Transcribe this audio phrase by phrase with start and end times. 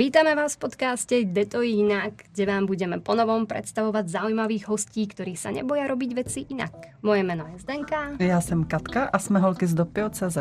[0.00, 5.36] Vítame vás v podcaste Jde to jinak, kde vám budeme ponovom predstavovať zaujímavých hostí, ktorí
[5.36, 6.72] sa neboja robiť veci inak.
[7.04, 8.16] Moje meno je Zdenka.
[8.16, 10.38] Já jsem Katka a jsme holky z Dopio.cz.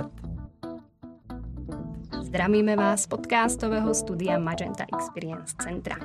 [2.24, 6.00] Zdravíme vás z podcastového studia Magenta Experience Centra.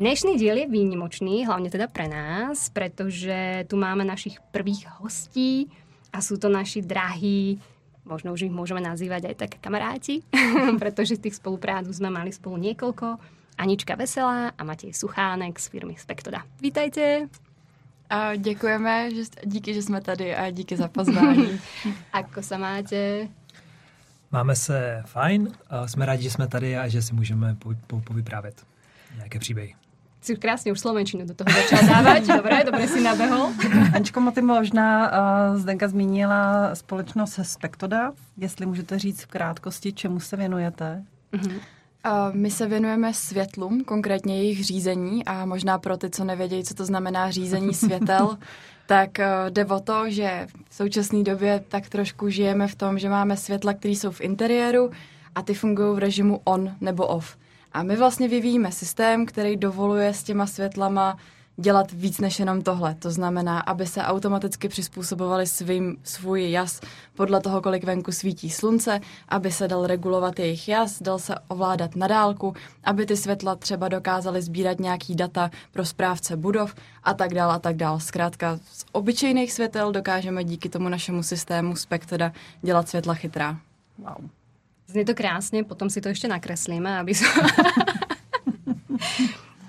[0.00, 5.68] Dnešný diel je výnimočný, hlavne teda pre nás, pretože tu máme našich prvých hostí
[6.08, 7.60] a sú to naši drahí
[8.04, 10.22] možno už ich môžeme nazývať aj tak kamaráti,
[10.82, 13.18] pretože tých spoluprác sme mali spolu niekoľko.
[13.58, 16.42] Anička Veselá a Matěj Suchánek z firmy Spektoda.
[16.60, 17.28] Vítajte.
[18.10, 21.60] A děkujeme, že, díky, že jsme tady a díky za pozvání.
[22.12, 23.28] Ako sa máte?
[24.30, 28.00] Máme se fajn, a jsme rádi, že jsme tady a že si můžeme po, po,
[28.00, 28.66] povyprávět
[29.16, 29.74] nějaké příběhy
[30.24, 32.26] si krásně už slovenčinu do toho začal dávat.
[32.36, 33.48] Dobré, dobře si nabehol.
[33.94, 35.12] Ančko, ty možná
[35.50, 38.12] uh, Zdenka zmínila společnost Spektoda.
[38.36, 41.04] Jestli můžete říct v krátkosti, čemu se věnujete?
[41.32, 41.52] Uh-huh.
[41.52, 46.74] Uh, my se věnujeme světlům, konkrétně jejich řízení a možná pro ty, co nevědějí, co
[46.74, 48.38] to znamená řízení světel,
[48.86, 53.08] tak uh, jde o to, že v současné době tak trošku žijeme v tom, že
[53.08, 54.90] máme světla, které jsou v interiéru
[55.34, 57.36] a ty fungují v režimu on nebo off.
[57.74, 61.16] A my vlastně vyvíjíme systém, který dovoluje s těma světlama
[61.56, 62.94] dělat víc než jenom tohle.
[62.94, 66.80] To znamená, aby se automaticky přizpůsobovali svým, svůj jas
[67.14, 71.96] podle toho, kolik venku svítí slunce, aby se dal regulovat jejich jas, dal se ovládat
[71.96, 77.34] na dálku, aby ty světla třeba dokázaly sbírat nějaký data pro správce budov a tak
[77.34, 78.00] dál a tak dál.
[78.00, 83.56] Zkrátka z obyčejných světel dokážeme díky tomu našemu systému Spektra dělat světla chytrá.
[83.98, 84.43] Wow.
[84.84, 87.30] Znie to krásne, potom si to ešte nakreslíme, aby som...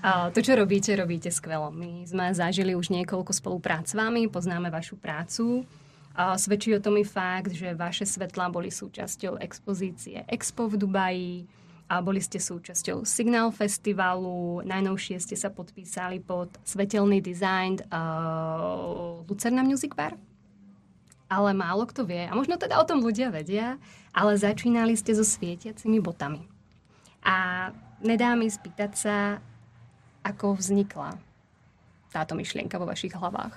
[0.05, 1.73] A to, čo robíte, robíte skvelo.
[1.73, 5.66] My sme zažili už niekoľko spoluprác s vami, poznáme vašu prácu.
[6.13, 11.33] A svedčí o tom i fakt, že vaše svetlá boli súčasťou expozície Expo v Dubaji,
[11.86, 19.61] a boli ste súčasťou Signal Festivalu, najnovšie ste sa podpísali pod svetelný design uh, Lucerna
[19.61, 20.17] Music Bar
[21.30, 23.77] ale málo kto vie, a možno teda o tom ľudia vedia,
[24.13, 26.45] ale začínali ste so svietiacimi botami.
[27.25, 27.69] A
[28.02, 29.15] nedá mi spýtať sa,
[30.25, 31.17] ako vznikla
[32.14, 33.53] táto myšlienka vo vašich hlavách.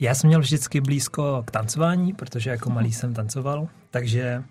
[0.00, 4.44] Já jsem měl vždycky blízko k tancování, protože jako malý jsem tancoval, takže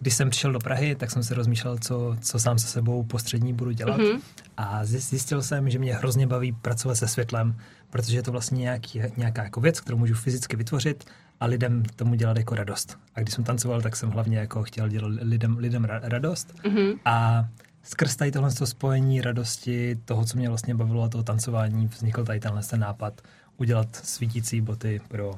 [0.00, 3.52] když jsem přišel do Prahy, tak jsem se rozmýšlel, co, co sám se sebou postřední
[3.52, 3.98] budu dělat.
[3.98, 4.20] Mm-hmm.
[4.56, 7.56] A zjistil jsem, že mě hrozně baví pracovat se světlem,
[7.90, 11.04] protože je to vlastně nějaký, nějaká jako věc, kterou můžu fyzicky vytvořit
[11.40, 12.98] a lidem tomu dělat jako radost.
[13.14, 16.54] A když jsem tancoval, tak jsem hlavně jako chtěl dělat lidem, lidem radost.
[16.64, 16.98] Mm-hmm.
[17.04, 17.46] A
[17.82, 22.40] skrz tady tohle spojení radosti, toho, co mě vlastně bavilo a toho tancování, vznikl tady
[22.40, 23.22] tenhle ten nápad
[23.56, 25.34] udělat svítící boty pro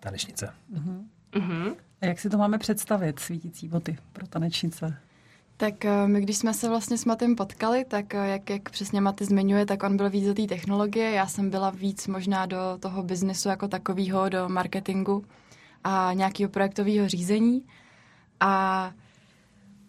[0.00, 0.48] tanečnice.
[0.74, 1.02] Mm-hmm.
[1.32, 1.74] Mm-hmm.
[2.00, 4.96] A jak si to máme představit, svítící boty pro tanečnice?
[5.56, 9.00] Tak eh, my, když jsme se vlastně s Matem potkali, tak eh, jak, jak přesně
[9.00, 12.58] Maty zmiňuje, tak on byl víc do té technologie, já jsem byla víc možná do
[12.80, 15.24] toho biznesu jako takového, do marketingu
[15.84, 17.62] a nějakého projektového řízení.
[18.40, 18.92] A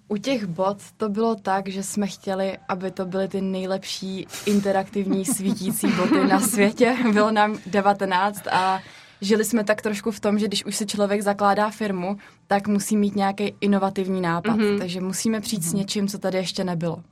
[0.07, 5.25] u těch bot to bylo tak, že jsme chtěli, aby to byly ty nejlepší interaktivní
[5.25, 6.95] svítící boty na světě.
[7.13, 8.81] Bylo nám 19 a
[9.21, 12.17] žili jsme tak trošku v tom, že když už si člověk zakládá firmu,
[12.47, 14.57] tak musí mít nějaký inovativní nápad.
[14.57, 14.79] Mm-hmm.
[14.79, 15.69] Takže musíme přijít mm-hmm.
[15.69, 17.03] s něčím, co tady ještě nebylo.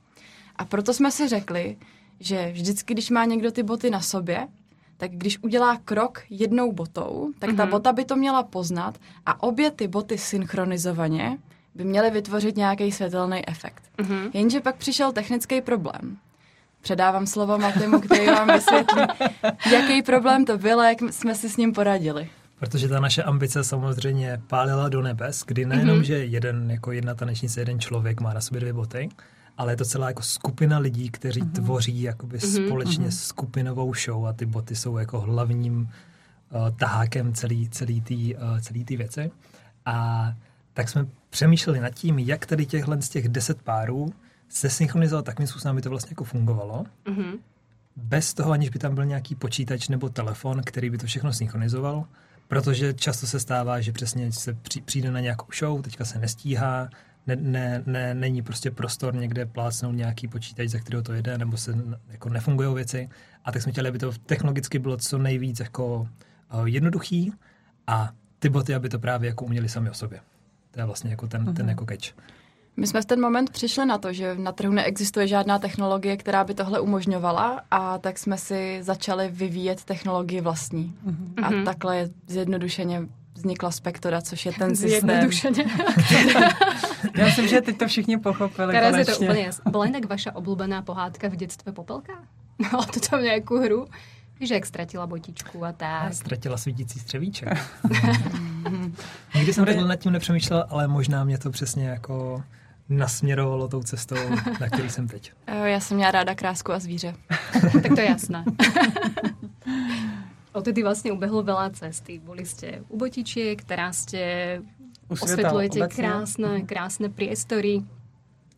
[0.56, 1.76] A proto jsme si řekli,
[2.20, 4.48] že vždycky, když má někdo ty boty na sobě,
[4.96, 7.56] tak když udělá krok jednou botou, tak mm-hmm.
[7.56, 7.70] ta mhm.
[7.70, 11.38] bota by to měla poznat a obě ty boty synchronizovaně
[11.74, 13.82] by měly vytvořit nějaký světelný efekt.
[13.98, 14.30] Mm-hmm.
[14.32, 16.16] Jenže pak přišel technický problém.
[16.86, 19.02] Předávám slovo Matimu, který vám vysvětlí,
[19.72, 22.28] jaký problém to byl a jak jsme si s ním poradili.
[22.58, 26.02] Protože ta naše ambice samozřejmě pálila do nebes, kdy nejenom, mm-hmm.
[26.02, 29.08] že jeden, jako jedna tanečnice, jeden člověk má na sobě dvě boty,
[29.58, 31.52] ale je to celá jako skupina lidí, kteří mm-hmm.
[31.52, 32.66] tvoří jakoby mm-hmm.
[32.66, 33.26] společně mm-hmm.
[33.26, 38.84] skupinovou show a ty boty jsou jako hlavním uh, tahákem celý, celý té uh, celý
[38.84, 39.30] tý věci.
[39.86, 40.28] A
[40.74, 44.12] tak jsme přemýšleli nad tím, jak tady těchhle z těch deset párů
[44.48, 46.84] se synchronizovat takovým způsobem, aby to vlastně jako fungovalo.
[47.06, 47.38] Mm-hmm.
[47.96, 52.04] Bez toho, aniž by tam byl nějaký počítač nebo telefon, který by to všechno synchronizoval.
[52.48, 56.88] Protože často se stává, že přesně se přijde na nějakou show, teďka se nestíhá,
[57.26, 61.56] ne, ne, ne, není prostě prostor někde plácnout nějaký počítač, za kterého to jede, nebo
[61.56, 61.74] se
[62.08, 63.08] jako nefungují věci.
[63.44, 66.08] A tak jsme chtěli, aby to technologicky bylo co nejvíc jako
[66.54, 67.32] uh, jednoduchý
[67.86, 70.20] a ty boty, aby to právě jako uměli sami o sobě.
[70.70, 71.54] To je vlastně jako ten, mm-hmm.
[71.54, 71.68] ten mhm.
[71.68, 72.14] jako catch.
[72.76, 76.44] My jsme v ten moment přišli na to, že na trhu neexistuje žádná technologie, která
[76.44, 80.94] by tohle umožňovala a tak jsme si začali vyvíjet technologii vlastní.
[81.06, 81.44] Mm-hmm.
[81.44, 81.64] A mhm.
[81.64, 83.02] takhle zjednodušeně
[83.34, 85.30] vznikla Spektoda, což je ten systém.
[87.16, 89.12] Já myslím, že teď to všichni pochopili Teraz konečně.
[89.12, 89.70] je to úplně jasné.
[89.70, 92.12] Byla jinak vaša oblíbená pohádka v dětství Popelka?
[92.58, 93.86] Měla to tam nějakou hru?
[94.40, 96.14] Víš, jak ztratila botičku a tak.
[96.14, 97.58] Ztratila svítící střevíček.
[99.34, 102.42] Nikdy jsem nad tím nepřemýšlel, ale možná mě to přesně jako
[102.88, 104.16] nasměrovalo tou cestou,
[104.60, 105.32] na který jsem teď.
[105.64, 107.14] Já jsem měla ráda krásku a zvíře.
[107.82, 108.44] tak to je jasné.
[110.52, 112.18] Odtedy vlastně ubehlo veľa cesty.
[112.18, 114.64] Boli ste u botičiek, teraz ste
[115.12, 117.84] osvetľujete krásne, krásne priestory,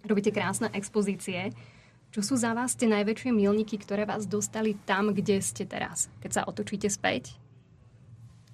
[0.07, 1.51] robíte krásne expozície.
[2.15, 6.07] Čo sú za vás tie najväčšie milníky, ktoré vás dostali tam, kde ste teraz?
[6.23, 7.35] Keď sa otočíte späť,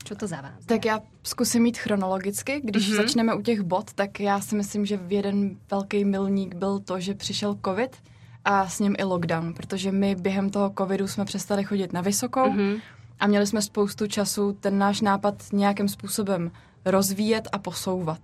[0.04, 0.66] čo to za vás?
[0.66, 2.60] Tak já zkusím mít chronologicky.
[2.64, 2.96] Když mm-hmm.
[2.96, 7.14] začneme u těch bod, tak já si myslím, že jeden velký milník byl to, že
[7.14, 7.96] přišel covid
[8.44, 12.50] a s ním i lockdown, protože my během toho covidu jsme přestali chodit na vysokou
[12.50, 12.80] mm-hmm.
[13.20, 16.50] a měli jsme spoustu času ten náš nápad nějakým způsobem
[16.84, 18.20] rozvíjet a posouvat.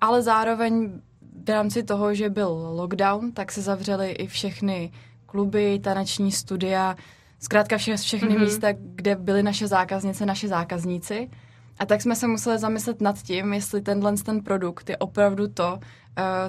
[0.00, 1.00] Ale zároveň
[1.44, 4.92] v rámci toho, že byl lockdown, tak se zavřely i všechny
[5.26, 6.96] kluby, taneční studia,
[7.40, 8.40] zkrátka vše, všechny mm-hmm.
[8.40, 11.30] místa, kde byly naše zákaznice, naše zákazníci.
[11.78, 15.72] A tak jsme se museli zamyslet nad tím, jestli tenhle ten produkt je opravdu to,
[15.72, 15.78] uh,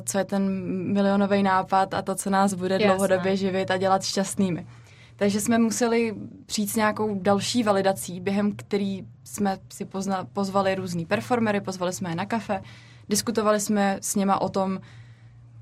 [0.05, 0.49] co je ten
[0.93, 2.87] milionový nápad a to, co nás bude Jasné.
[2.87, 4.67] dlouhodobě živit a dělat šťastnými.
[5.15, 6.15] Takže jsme museli
[6.45, 12.09] přijít s nějakou další validací, během který jsme si pozna, pozvali různý performery, pozvali jsme
[12.09, 12.61] je na kafe,
[13.09, 14.79] Diskutovali jsme s něma o tom,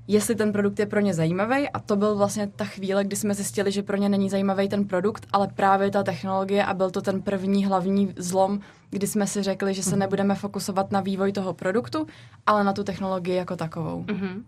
[0.08, 3.34] jestli ten produkt je pro ně zajímavý a to byl vlastně ta chvíle, kdy jsme
[3.34, 7.02] zjistili, že pro ně není zajímavý ten produkt, ale právě ta technologie a byl to
[7.02, 8.60] ten první hlavní zlom,
[8.90, 9.98] kdy jsme si řekli, že se mhm.
[9.98, 12.06] nebudeme fokusovat na vývoj toho produktu,
[12.46, 14.04] ale na tu technologii jako takovou.
[14.04, 14.42] Mm-hmm.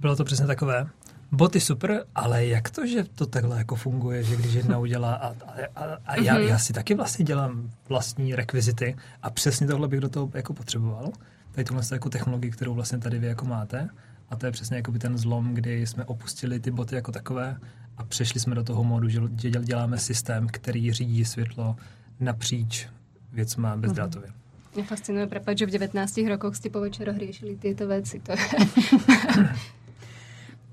[0.00, 0.86] Bylo to přesně takové.
[1.32, 5.28] Boty super, ale jak to, že to takhle jako funguje, že když jedna udělá a,
[5.28, 5.34] a,
[5.76, 6.48] a, a já, mm-hmm.
[6.48, 11.12] já si taky vlastně dělám vlastní rekvizity a přesně tohle bych do toho jako potřeboval
[11.52, 13.88] tady tuhle jako technologii, kterou vlastně tady vy jako máte.
[14.32, 17.56] A to je přesně jako by ten zlom, kdy jsme opustili ty boty jako takové
[17.96, 19.20] a přešli jsme do toho módu, že
[19.60, 21.76] děláme systém, který řídí světlo
[22.20, 22.88] napříč
[23.32, 24.28] věcma bezdrátově.
[24.28, 24.74] Mm-hmm.
[24.74, 28.20] Mě fascinuje, prepad, že v 19 rokoch jste po večeroch řešili tyto věci.
[28.20, 28.32] To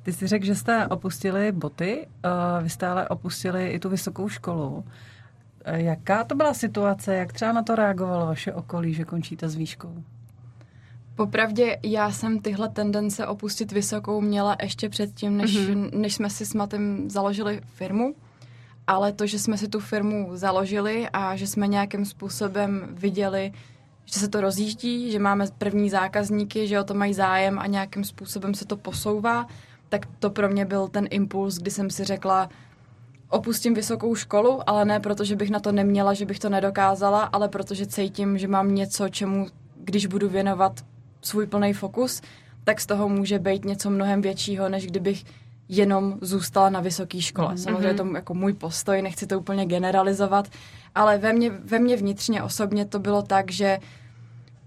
[0.03, 4.29] Ty jsi řekl, že jste opustili boty, uh, vy jste ale opustili i tu vysokou
[4.29, 4.85] školu.
[5.65, 10.03] Jaká to byla situace, jak třeba na to reagovalo vaše okolí, že končíte s výškou?
[11.19, 15.89] Popravdě já jsem tyhle tendence opustit vysokou měla ještě předtím, než, mm-hmm.
[15.93, 18.15] než jsme si s Matem založili firmu.
[18.87, 23.51] Ale to, že jsme si tu firmu založili a že jsme nějakým způsobem viděli,
[24.05, 28.03] že se to rozjíždí, že máme první zákazníky, že o to mají zájem a nějakým
[28.03, 29.47] způsobem se to posouvá,
[29.89, 32.49] tak to pro mě byl ten impuls, kdy jsem si řekla,
[33.29, 37.23] opustím vysokou školu, ale ne proto, že bych na to neměla, že bych to nedokázala,
[37.23, 39.47] ale protože cítím, že mám něco, čemu,
[39.83, 40.88] když budu věnovat
[41.21, 42.21] svůj plný fokus,
[42.63, 45.25] tak z toho může být něco mnohem většího, než kdybych
[45.69, 47.53] jenom zůstala na vysoké škole.
[47.53, 47.63] Mm-hmm.
[47.63, 50.47] Samozřejmě to jako můj postoj, nechci to úplně generalizovat,
[50.95, 53.79] ale ve mně, ve mně vnitřně osobně to bylo tak, že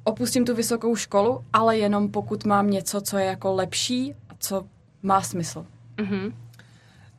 [0.04, 4.64] opustím tu vysokou školu, ale jenom pokud mám něco, co je jako lepší a co
[5.02, 5.66] má smysl.
[5.96, 6.32] Mm-hmm.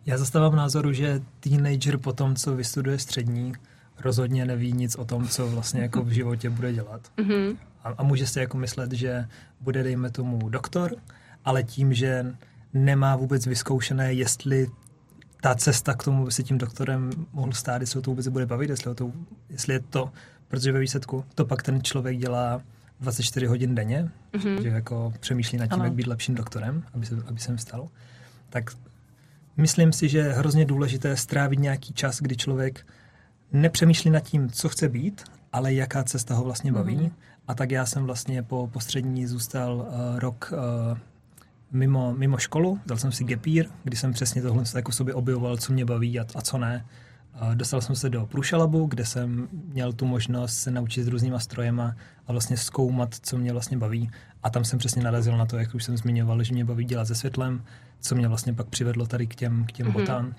[0.06, 3.54] Já zastávám názoru, že teenager po tom, co vystuduje střední,
[4.00, 7.02] rozhodně neví nic o tom, co vlastně jako v životě bude dělat.
[7.18, 7.58] Mm-hmm.
[7.84, 9.28] A, a může si jako myslet, že
[9.62, 10.96] bude, dejme tomu, doktor,
[11.46, 12.26] ale tím, že
[12.74, 14.68] nemá vůbec vyzkoušené, jestli
[15.42, 18.70] ta cesta k tomu, aby se tím doktorem mohl stát, jestli to vůbec bude bavit,
[18.70, 19.12] jestli, to,
[19.50, 20.12] jestli je to,
[20.48, 22.62] protože ve výsledku to pak ten člověk dělá
[23.00, 24.62] 24 hodin denně, mm-hmm.
[24.62, 25.84] že jako přemýšlí nad tím, ano.
[25.84, 27.88] jak být lepším doktorem, aby se, aby se stal.
[28.50, 28.72] Tak
[29.58, 32.88] myslím si, že je hrozně důležité strávit nějaký čas, kdy člověk
[33.52, 36.98] nepřemýšlí nad tím, co chce být, ale jaká cesta ho vlastně baví.
[36.98, 37.12] Mm-hmm.
[37.48, 40.98] A tak já jsem vlastně po postřední zůstal uh, rok uh,
[41.72, 45.74] mimo, mimo školu, dal jsem si gepír, kdy jsem přesně tohle jako sobě objevoval, co
[45.74, 46.86] mě baví a, a co ne.
[47.42, 51.40] Uh, dostal jsem se do Průšalabu, kde jsem měl tu možnost se naučit s různýma
[51.40, 51.96] strojema
[52.28, 54.12] a vlastně zkoumat, co mě vlastně baví.
[54.44, 57.06] A tam jsem přesně narazil na to, jak už jsem zmiňoval, že mě baví dělat
[57.06, 57.64] se světlem,
[58.00, 59.94] co mě vlastně pak přivedlo tady k těm, k těm mm-hmm.
[59.94, 60.36] botám,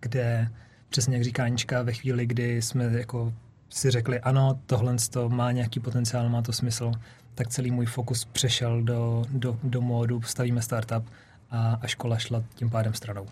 [0.00, 0.50] kde
[0.88, 3.32] přesně jak říká Anička, ve chvíli, kdy jsme jako
[3.70, 6.92] si řekli, ano, tohle to má nějaký potenciál, má to smysl,
[7.34, 11.04] tak celý můj fokus přešel do, do, do módu, stavíme startup
[11.50, 13.26] a, a škola šla tím pádem stranou.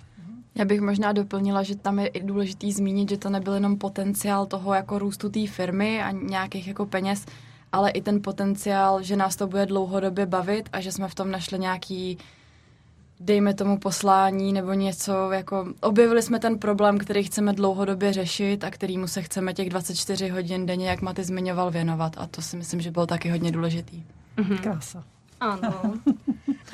[0.55, 4.47] Já bych možná doplnila, že tam je i důležitý zmínit, že to nebyl jenom potenciál
[4.47, 7.27] toho jako růstu té firmy a nějakých jako peněz,
[7.73, 11.31] ale i ten potenciál, že nás to bude dlouhodobě bavit a že jsme v tom
[11.31, 12.19] našli nějaký
[13.21, 18.71] dejme tomu poslání nebo něco, jako objevili jsme ten problém, který chceme dlouhodobě řešit a
[18.71, 22.81] kterýmu se chceme těch 24 hodin denně, jak Maty zmiňoval, věnovat a to si myslím,
[22.81, 24.03] že bylo taky hodně důležitý.
[24.37, 24.59] Mm-hmm.
[24.59, 25.05] Krása.
[25.41, 26.01] Áno.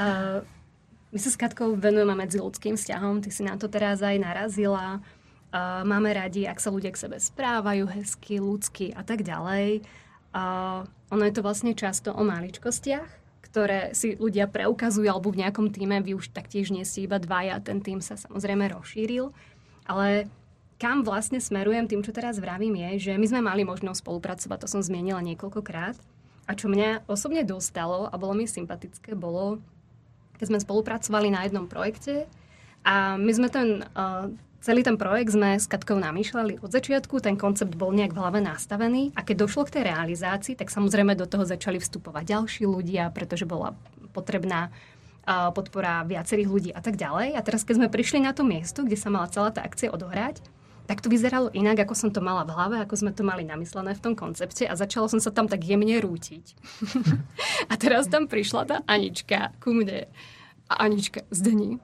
[0.01, 0.41] uh,
[1.13, 5.03] my sa s Katkou venujeme medzi ľudským vzťahom, ty si na to teraz aj narazila.
[5.51, 9.83] Uh, máme radi, ak sa ľudia k sebe správajú hezky, ľudsky a tak ďalej.
[10.31, 13.20] Uh, ono je to vlastne často o maličkostiach,
[13.51, 17.59] ktoré si ľudia preukazujú, alebo v nejakom týme vy už taktiež nie si iba dvaja,
[17.59, 19.35] ten tým sa samozrejme rozšíril.
[19.91, 20.31] Ale
[20.79, 24.69] kam vlastne smerujem tým, čo teraz vravím, je, že my sme mali možnosť spolupracovať, to
[24.71, 25.99] som zmienila niekoľkokrát.
[26.47, 29.59] A čo mňa osobne dostalo a bolo mi sympatické, bolo,
[30.39, 32.31] keď sme spolupracovali na jednom projekte
[32.87, 34.31] a my sme ten uh,
[34.61, 38.41] celý ten projekt sme s Katkou namýšľali od začiatku, ten koncept bol nejak v hlave
[38.45, 43.09] nastavený a keď došlo k tej realizácii, tak samozrejme do toho začali vstupovať ďalší ľudia,
[43.11, 43.73] pretože bola
[44.13, 44.69] potrebná
[45.55, 47.37] podpora viacerých ľudí a tak ďalej.
[47.37, 50.43] A teraz, keď sme prišli na to miesto, kde sa mala celá tá akcia odohrať,
[50.91, 53.95] tak to vyzeralo inak, ako som to mala v hlave, ako sme to mali namyslené
[53.95, 56.59] v tom koncepte a začala som sa tam tak jemne rútiť.
[57.71, 60.11] a teraz tam prišla tá Anička ku mne.
[60.67, 61.79] A Anička, Zdení,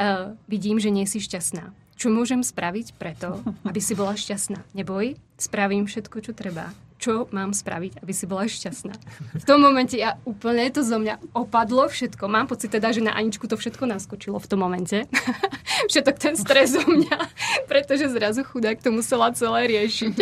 [0.00, 1.81] uh, vidím, že nie si šťastná.
[1.96, 4.58] Čo môžem spraviť preto, aby si bola šťastná?
[4.74, 6.74] Neboj, spravím všetko, čo treba.
[7.02, 8.94] Čo mám spraviť, aby si bola šťastná?
[9.42, 12.30] V tom momente ja úplne to zo mňa opadlo všetko.
[12.30, 15.10] Mám pocit teda, že na Aničku to všetko naskočilo v tom momente.
[15.90, 17.18] Všetok ten stres zo mňa,
[17.66, 20.14] pretože zrazu chudák to musela celé riešiť.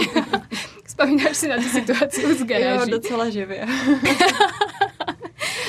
[0.96, 2.88] Spomínaš si na tú situáciu z garáži?
[2.88, 3.68] Jo, docela živě.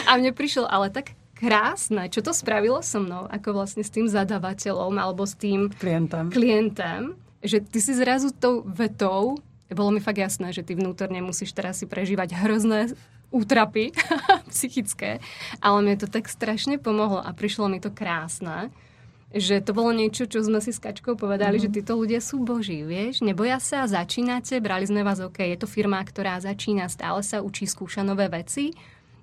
[0.08, 4.06] A mne prišiel ale tak krásne, čo to spravilo so mnou, ako vlastne s tým
[4.06, 7.18] zadavateľom alebo s tým klientem, klientem?
[7.42, 9.42] Že ty si zrazu tou vetou,
[9.74, 12.94] bolo mi fakt jasné, že ty vnútorne musíš teraz si prežívať hrozné
[13.34, 13.90] útrapy
[14.54, 15.18] psychické,
[15.58, 18.70] ale mi to tak strašne pomohlo a prišlo mi to krásne,
[19.32, 21.72] že to bolo niečo, čo sme si s Kačkou povedali, mm-hmm.
[21.72, 25.72] že títo ľudia sú boží, vieš, neboja sa, začínate, brali sme vás, OK, je to
[25.72, 28.76] firma, ktorá začína, stále sa učí, skúša nové veci,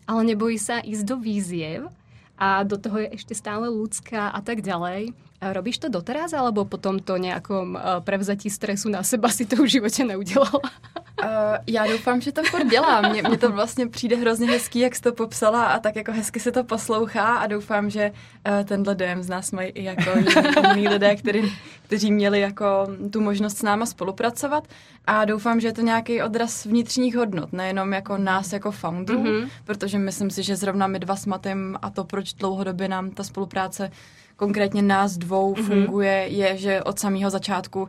[0.08, 1.92] ale nebojí sa ísť do víziev
[2.38, 5.10] a do toho je ešte stále ľudská a tak ďalej.
[5.38, 9.66] Robíš to doteraz, alebo po tomto nějakom uh, prevzatí stresu na seba si to v
[9.66, 10.62] životě neudělala?
[11.22, 11.28] Uh,
[11.66, 13.10] já doufám, že to furt dělám.
[13.10, 16.40] Mně, mně to vlastně přijde hrozně hezký, jak jsi to popsala a tak jako hezky
[16.40, 20.10] se to poslouchá a doufám, že uh, tenhle dojem z nás mají i jako
[20.74, 22.66] jiní lidé, který, kteří měli jako
[23.12, 24.68] tu možnost s náma spolupracovat
[25.06, 29.48] a doufám, že je to nějaký odraz vnitřních hodnot, nejenom jako nás jako founderů, mm-hmm.
[29.64, 33.22] protože myslím si, že zrovna my dva s Matem a to, proč dlouhodobě nám ta
[33.24, 33.90] spolupráce
[34.36, 35.62] konkrétně nás dvou mm-hmm.
[35.62, 37.88] funguje, je, že od samého začátku uh,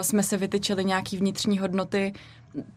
[0.00, 2.12] jsme se vytyčili nějaký vnitřní hodnoty,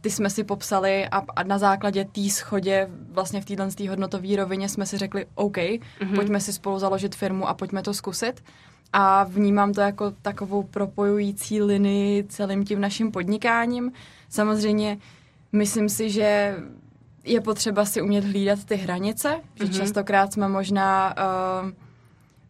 [0.02, 4.70] ty jsme si popsali a, a na základě té schodě vlastně v téhle hodnotové rovině
[4.70, 6.16] jsme si řekli OK, mm-hmm.
[6.16, 8.44] pojďme si spolu založit firmu a pojďme to zkusit.
[8.94, 13.92] A vnímám to jako takovou propojující linii celým tím naším podnikáním.
[14.30, 14.98] Samozřejmě
[15.52, 16.56] myslím si, že
[17.24, 19.42] je potřeba si umět hlídat ty hranice, mm-hmm.
[19.56, 19.74] že mhm.
[19.74, 21.16] častokrát jsme možná
[21.64, 21.72] uh,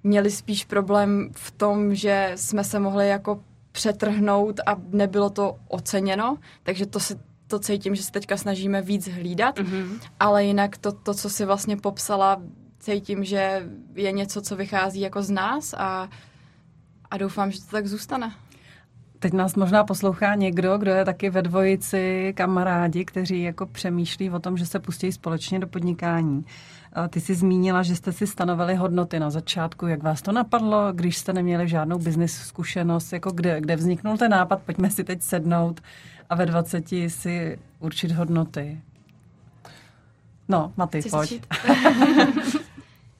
[0.04, 3.40] měli spíš problém v tom, že jsme se mohli jako
[3.74, 7.16] přetrhnout a nebylo to oceněno, takže to si
[7.48, 10.00] to cítím, že se teďka snažíme víc hlídat, mm-hmm.
[10.20, 12.42] ale jinak to, to, co si vlastně popsala,
[12.80, 16.10] cítím, že je něco, co vychází jako z nás a,
[17.12, 18.34] a doufám, že to tak zůstane.
[19.20, 24.40] Teď nás možná poslouchá někdo, kdo je taky ve dvojici kamarádi, kteří jako přemýšlí o
[24.40, 26.46] tom, že se pustí společně do podnikání.
[27.10, 29.88] Ty jsi zmínila, že jste si stanovili hodnoty na začátku.
[29.88, 33.14] Jak vás to napadlo, když jste neměli žádnou business zkušenost?
[33.14, 34.62] Jako kde, kde vzniknul ten nápad?
[34.62, 35.82] Pojďme si teď sednout
[36.30, 38.82] a ve 20 si určit hodnoty.
[40.50, 41.42] No, Maty, pojď.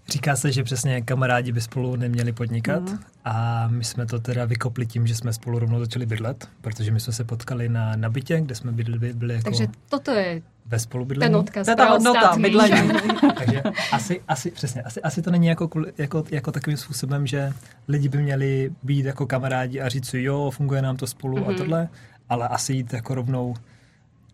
[0.08, 3.00] Říká se, že přesně kamarádi by spolu neměli podnikat mm.
[3.26, 7.00] a my jsme to teda vykopli tím, že jsme spolu rovnou začali bydlet, protože my
[7.00, 9.44] jsme se potkali na, na bytě, kde jsme byli, byli jako...
[9.44, 11.32] Takže toto je ve spolubydlení.
[11.32, 12.90] Ten odkaz to je ta hodnota, bydlení.
[13.38, 17.54] Takže asi, asi, přesně, asi, asi to není jako, jako, jako takovým způsobem, že
[17.88, 21.48] lidi by měli být jako kamarádi a říct si, jo, funguje nám to spolu mm-hmm.
[21.48, 21.58] a mhm.
[21.58, 21.90] tohle,
[22.30, 23.56] ale asi jít jako rovnou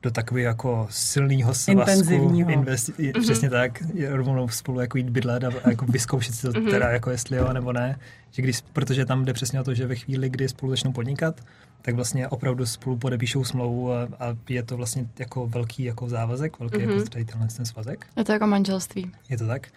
[0.03, 1.71] do takového jako silného svazku.
[1.71, 2.49] Intenzivního.
[2.49, 3.21] Investi- mm-hmm.
[3.21, 6.69] Přesně tak, rovnou spolu jako jít bydlet a, a jako vyzkoušet si to mm-hmm.
[6.69, 7.99] teda, jako jestli jo nebo ne.
[8.31, 11.41] Že když, protože tam jde přesně o to, že ve chvíli, kdy spolu začnou podnikat,
[11.81, 16.59] tak vlastně opravdu spolu podepíšou smlouvu a, a je to vlastně jako velký jako závazek,
[16.59, 16.97] velký mm-hmm.
[16.97, 18.05] jako tady tenhle ten svazek.
[18.17, 19.11] Je to jako manželství.
[19.29, 19.67] Je to tak.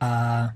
[0.00, 0.48] A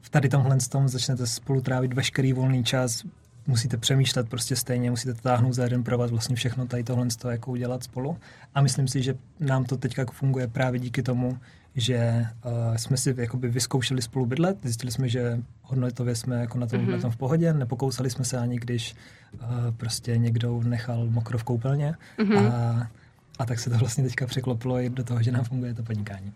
[0.00, 3.04] v tady tomhle tom začnete spolu trávit veškerý volný čas,
[3.48, 7.50] musíte přemýšlet prostě stejně, musíte to táhnout za jeden provaz, vlastně všechno tady tohle jako
[7.50, 8.16] udělat spolu.
[8.54, 11.38] A myslím si, že nám to teď jako funguje právě díky tomu,
[11.74, 16.66] že uh, jsme si jakoby vyzkoušeli spolu bydlet, zjistili jsme, že hodnotově jsme jako na
[16.66, 16.90] tom, mm-hmm.
[16.90, 18.96] na tom v pohodě, nepokousali jsme se ani, když
[19.32, 19.40] uh,
[19.76, 22.52] prostě někdo nechal mokro v koupelně mm-hmm.
[22.52, 22.90] a,
[23.38, 26.32] a tak se to vlastně teďka překlopilo i do toho, že nám funguje to podnikání.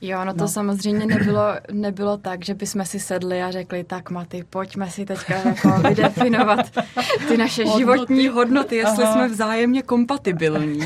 [0.00, 0.48] Jo, no to no.
[0.48, 5.34] samozřejmě nebylo, nebylo tak, že bychom si sedli a řekli, tak Maty, pojďme si teďka
[5.34, 6.70] jako vydefinovat
[7.28, 7.78] ty naše hodnoty.
[7.78, 9.12] životní hodnoty, jestli Aha.
[9.12, 10.80] jsme vzájemně kompatibilní.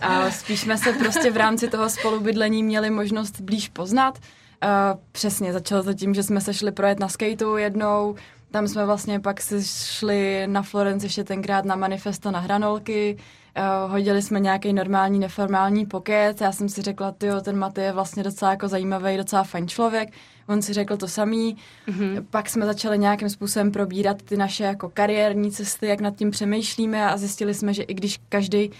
[0.00, 4.18] A spíš jsme se prostě v rámci toho spolubydlení měli možnost blíž poznat.
[4.60, 8.14] A přesně, začalo to tím, že jsme se šli projet na skateu jednou,
[8.50, 13.16] tam jsme vlastně pak si šli na Florence ještě tenkrát na manifesto na hranolky,
[13.58, 16.40] Uh, hodili jsme nějaký normální, neformální pokec.
[16.40, 20.08] Já jsem si řekla, ty ten Maty je vlastně docela jako zajímavý, docela fajn člověk.
[20.46, 21.56] On si řekl to samý.
[21.88, 22.24] Mm-hmm.
[22.30, 27.10] Pak jsme začali nějakým způsobem probírat ty naše jako kariérní cesty, jak nad tím přemýšlíme
[27.10, 28.70] a zjistili jsme, že i když každý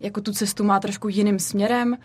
[0.00, 1.96] jako tu cestu má trošku jiným směrem,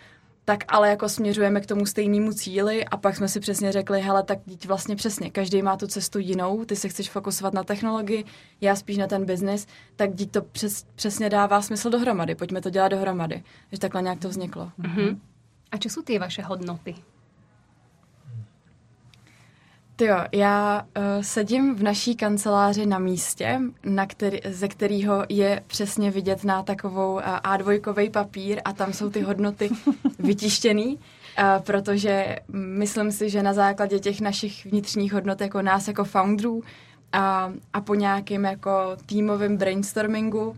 [0.44, 4.22] tak ale jako směřujeme k tomu stejnému cíli a pak jsme si přesně řekli, hele,
[4.22, 8.24] tak teď vlastně přesně, každý má tu cestu jinou, ty se chceš fokusovat na technologii,
[8.60, 12.70] já spíš na ten biznis, tak teď to přes, přesně dává smysl dohromady, pojďme to
[12.70, 13.42] dělat dohromady.
[13.70, 14.72] Takže takhle nějak to vzniklo.
[14.80, 15.18] Mm-hmm.
[15.72, 16.94] A co jsou ty vaše hodnoty?
[20.00, 26.10] Jo, já uh, sedím v naší kanceláři na místě, na který, ze kterého je přesně
[26.10, 29.70] vidět na takovou uh, A2 papír a tam jsou ty hodnoty
[30.18, 36.04] vytištěný, uh, protože myslím si, že na základě těch našich vnitřních hodnot jako nás jako
[36.04, 36.62] founderů
[37.12, 40.56] a, a po nějakém jako týmovém brainstormingu uh,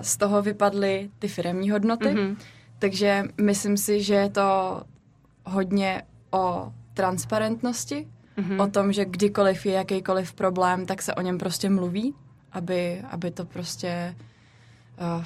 [0.00, 2.08] z toho vypadly ty firemní hodnoty.
[2.08, 2.36] Mm-hmm.
[2.78, 4.82] Takže myslím si, že je to
[5.44, 8.06] hodně o transparentnosti,
[8.38, 8.62] mm-hmm.
[8.62, 12.14] o tom, že kdykoliv je jakýkoliv problém, tak se o něm prostě mluví,
[12.52, 14.14] aby, aby to prostě...
[15.00, 15.24] Uh...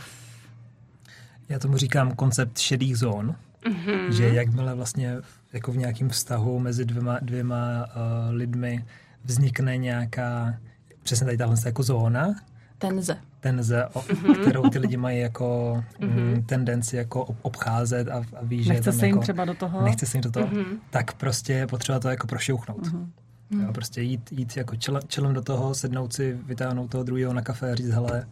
[1.49, 4.11] Já tomu říkám koncept šedých zón, mm-hmm.
[4.11, 5.16] že jakmile vlastně
[5.52, 8.85] jako v nějakém vztahu mezi dvěma, dvěma uh, lidmi
[9.25, 10.54] vznikne nějaká,
[11.02, 12.35] přesně tady tahle jako zóna,
[12.78, 13.19] tenze.
[13.42, 14.40] Tenze, o, mm-hmm.
[14.40, 16.44] kterou ty lidi mají jako mm-hmm.
[16.44, 19.82] tendenci jako obcházet a, a ví, že nechce se jim jako, třeba do toho.
[19.82, 20.46] Nechce se jim do toho.
[20.46, 20.78] Mm-hmm.
[20.90, 22.87] Tak prostě je potřeba to jako prošouchnout.
[22.87, 23.66] Mm-hmm.
[23.66, 24.76] Jo, prostě jít, jít jako
[25.08, 28.26] čelem do toho, sednout si, vytáhnout toho druhého na kafe a říct, hele,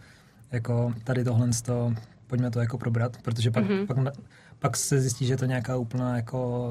[0.53, 1.95] jako tady tohle to,
[2.27, 3.87] pojďme to jako probrat, protože pak, mm-hmm.
[3.87, 4.15] pak,
[4.59, 6.71] pak se zjistí, že je to nějaká úplná jako,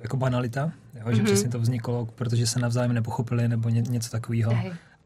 [0.00, 1.24] jako banalita, jo, že mm-hmm.
[1.24, 4.52] přesně to vzniklo, protože se navzájem nepochopili nebo ně, něco takového.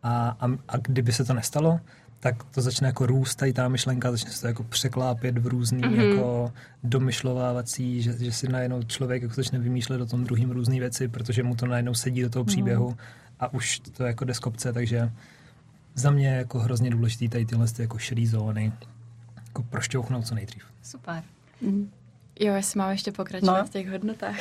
[0.02, 1.80] A, a, a kdyby se to nestalo,
[2.22, 5.82] tak to začne jako růst tady ta myšlenka, začne se to jako překlápět v různý
[5.82, 6.10] mm-hmm.
[6.10, 6.52] jako
[6.84, 11.42] domyšlovávací, že, že si najednou člověk jako začne vymýšlet o tom druhým různé věci, protože
[11.42, 12.96] mu to najednou sedí do toho příběhu mm.
[13.40, 15.10] a už to jako jde z kopce, takže
[15.94, 18.72] za mě je jako hrozně důležitý tady tyhle ty jako šedý zóny
[19.46, 20.62] jako prošťouchnout co nejdřív.
[20.82, 21.22] Super.
[21.60, 21.90] Mm.
[22.42, 23.64] Jo, jestli máme ještě pokračovat no.
[23.66, 24.36] v těch hodnotách.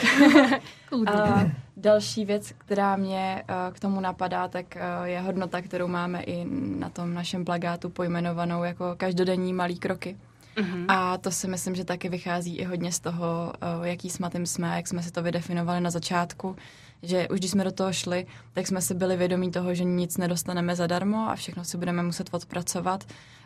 [1.07, 1.43] a
[1.77, 6.45] další věc, která mě uh, k tomu napadá, tak uh, je hodnota, kterou máme i
[6.79, 10.17] na tom našem plagátu pojmenovanou jako každodenní malý kroky.
[10.57, 10.85] Uh-huh.
[10.87, 14.45] A to si myslím, že taky vychází i hodně z toho, uh, jaký s Matým
[14.45, 16.55] jsme, jak jsme si to vydefinovali na začátku,
[17.03, 20.17] že už když jsme do toho šli, tak jsme si byli vědomí toho, že nic
[20.17, 23.03] nedostaneme zadarmo a všechno si budeme muset odpracovat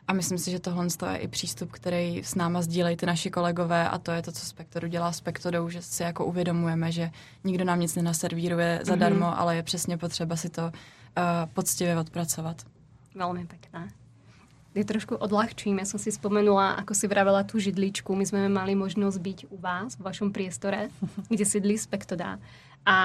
[0.08, 3.90] a myslím si, že tohle je i přístup, který s náma sdílejí ty naši kolegové
[3.90, 7.12] a to je to, co Spektoru dělá Spektodou, že si jako uvědomujeme, že
[7.44, 9.38] nikdo nám nic nenaservíruje zadarmo, mm-hmm.
[9.38, 10.72] ale je přesně potřeba si to uh,
[11.54, 12.62] poctivě odpracovat.
[13.16, 13.90] Velmi pěkné.
[14.76, 15.80] Je trošku odľahčím.
[15.80, 18.12] Ja som si spomenula, ako si vravela tú židličku.
[18.12, 20.92] My sme mali možnosť byť u vás, v vašom priestore,
[21.32, 22.44] kde sídli Spektodá.
[22.86, 22.98] A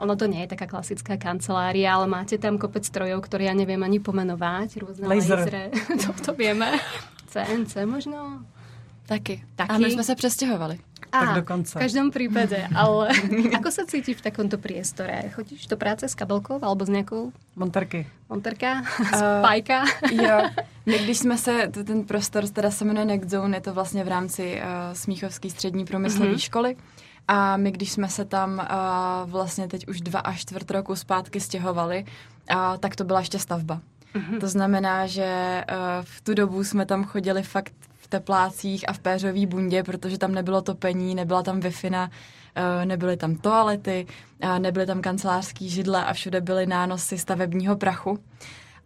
[0.00, 3.84] ono to nie je taká klasická kancelária, ale máte tam kopec strojov, ktoré ja neviem
[3.84, 4.80] ani pomenovať.
[4.80, 5.44] Rôzne Laser.
[5.44, 5.64] lasery.
[6.02, 6.80] to, to vieme.
[7.28, 8.40] CNC možno?
[9.06, 9.44] Taky.
[9.56, 9.72] Taky.
[9.72, 10.78] A my jsme se přestěhovali.
[11.12, 11.78] A, tak dokonce.
[11.78, 13.08] V každom prípade, ale
[13.56, 15.32] ako sa cíti v takomto priestore?
[15.32, 17.32] Chodíš do práce s kabelkou alebo s nějakou?
[17.56, 18.06] Monterky.
[18.28, 18.84] Monterka?
[19.16, 19.82] Spajka?
[19.82, 20.38] Uh, jo.
[20.86, 24.08] My, když jsme se, ten prostor teda se jmenuje Next Zone, je to vlastně v
[24.08, 26.44] rámci uh, Smíchovské střední průmyslové mm-hmm.
[26.44, 26.76] školy.
[27.28, 31.40] A my, když jsme se tam uh, vlastně teď už dva až čtvrt roku zpátky
[31.40, 32.04] stěhovali,
[32.50, 33.80] uh, tak to byla ještě stavba.
[34.14, 34.40] Mm-hmm.
[34.40, 38.98] To znamená, že uh, v tu dobu jsme tam chodili fakt v teplácích a v
[38.98, 41.72] péřový bundě, protože tam nebylo topení, nebyla tam wi
[42.84, 44.06] nebyly tam toalety,
[44.58, 48.18] nebyly tam kancelářský židle a všude byly nánosy stavebního prachu.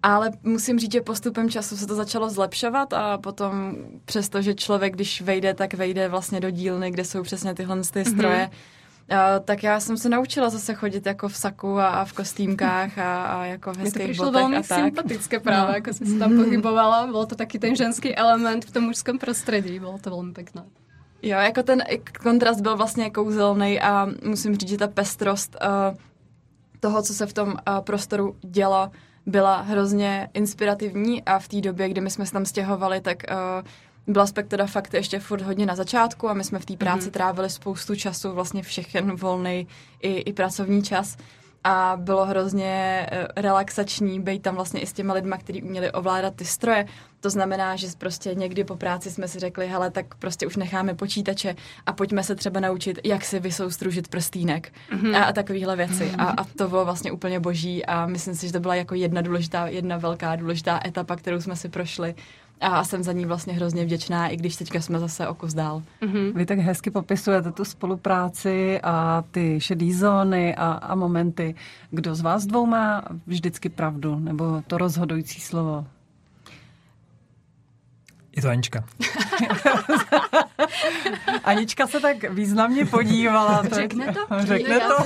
[0.02, 4.94] Ale musím říct, že postupem času se to začalo zlepšovat a potom přesto, že člověk,
[4.94, 8.12] když vejde, tak vejde vlastně do dílny, kde jsou přesně tyhle ty mhm.
[8.14, 8.82] stroje, mm-hmm.
[9.10, 12.98] Uh, tak já jsem se naučila zase chodit jako v saku a, a v kostýmkách
[12.98, 14.78] a, a jako v hezkých botech to velmi a tak.
[14.78, 15.74] sympatické právě, no.
[15.74, 17.06] jako jsem se tam pohybovala.
[17.06, 19.78] Bylo to taky ten ženský element v tom mužském prostředí.
[19.78, 20.64] Bylo to velmi pěkné.
[21.22, 21.82] Jo, jako ten
[22.22, 25.96] kontrast byl vlastně kouzelný a musím říct, že ta pestrost uh,
[26.80, 28.90] toho, co se v tom uh, prostoru dělo,
[29.26, 34.14] byla hrozně inspirativní a v té době, kdy my jsme se tam stěhovali, tak uh,
[34.14, 37.12] byla Spektoda fakt ještě furt hodně na začátku a my jsme v té práci mm-hmm.
[37.12, 39.66] trávili spoustu času, vlastně všechen volný
[40.00, 41.16] i, i pracovní čas
[41.64, 46.34] a bylo hrozně eh, relaxační být tam vlastně i s těma lidma, kteří uměli ovládat
[46.34, 46.86] ty stroje.
[47.20, 50.94] To znamená, že prostě někdy po práci jsme si řekli, hele, tak prostě už necháme
[50.94, 55.16] počítače a pojďme se třeba naučit, jak si vysoustružit prstínek mm-hmm.
[55.16, 56.04] a, a takovéhle věci.
[56.04, 56.22] Mm-hmm.
[56.22, 59.22] A, a to bylo vlastně úplně boží a myslím si, že to byla jako jedna
[59.22, 62.14] důležitá, jedna velká důležitá etapa, kterou jsme si prošli
[62.62, 65.82] a jsem za ní vlastně hrozně vděčná, i když teďka jsme zase o kus dál.
[66.02, 66.32] Mm-hmm.
[66.32, 71.54] Vy tak hezky popisujete tu spolupráci a ty šedý zóny a, a momenty.
[71.90, 75.86] Kdo z vás dvou má vždycky pravdu, nebo to rozhodující slovo?
[78.36, 78.84] Je to Anička.
[81.44, 83.62] Anička se tak významně podívala.
[83.72, 84.20] Řekne to?
[84.38, 84.96] Řekne to?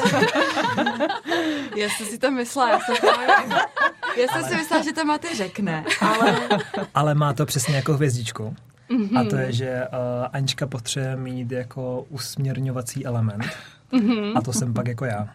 [1.77, 2.97] Jestli si to myslela, já jsem,
[4.17, 5.85] já jsem si myslela, že to Maty řekne.
[6.01, 6.49] Ale...
[6.95, 8.57] ale má to přesně jako hvězdičku.
[8.91, 9.21] Mm-hmm.
[9.21, 13.47] A to je, že uh, Anička potřebuje mít jako usměrňovací element.
[13.93, 14.33] Mm-hmm.
[14.35, 15.29] A to jsem pak jako já.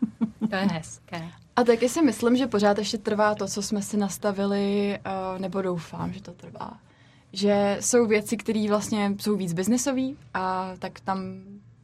[0.49, 1.21] To je hezké.
[1.55, 5.61] A taky si myslím, že pořád ještě trvá to, co jsme si nastavili, uh, nebo
[5.61, 6.71] doufám, že to trvá
[7.33, 11.19] že jsou věci, které vlastně jsou víc biznisové a tak tam